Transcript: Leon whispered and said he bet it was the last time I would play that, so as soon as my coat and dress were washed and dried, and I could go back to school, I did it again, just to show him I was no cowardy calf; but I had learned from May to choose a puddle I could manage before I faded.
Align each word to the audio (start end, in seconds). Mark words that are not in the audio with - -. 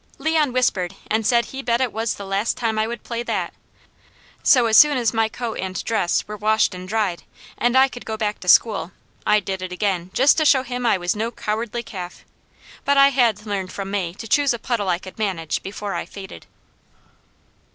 Leon 0.17 0.51
whispered 0.51 0.95
and 1.11 1.27
said 1.27 1.45
he 1.45 1.61
bet 1.61 1.79
it 1.79 1.93
was 1.93 2.15
the 2.15 2.25
last 2.25 2.57
time 2.57 2.79
I 2.79 2.87
would 2.87 3.03
play 3.03 3.21
that, 3.21 3.53
so 4.41 4.65
as 4.65 4.75
soon 4.75 4.97
as 4.97 5.13
my 5.13 5.29
coat 5.29 5.59
and 5.59 5.83
dress 5.83 6.27
were 6.27 6.35
washed 6.37 6.73
and 6.73 6.89
dried, 6.89 7.21
and 7.55 7.77
I 7.77 7.87
could 7.87 8.03
go 8.03 8.17
back 8.17 8.39
to 8.39 8.47
school, 8.47 8.93
I 9.27 9.39
did 9.39 9.61
it 9.61 9.71
again, 9.71 10.09
just 10.15 10.37
to 10.37 10.43
show 10.45 10.63
him 10.63 10.87
I 10.87 10.97
was 10.97 11.15
no 11.15 11.29
cowardy 11.29 11.83
calf; 11.83 12.25
but 12.83 12.97
I 12.97 13.09
had 13.09 13.45
learned 13.45 13.71
from 13.71 13.91
May 13.91 14.13
to 14.13 14.27
choose 14.27 14.55
a 14.55 14.57
puddle 14.57 14.89
I 14.89 14.97
could 14.97 15.19
manage 15.19 15.61
before 15.61 15.93
I 15.93 16.07
faded. 16.07 16.47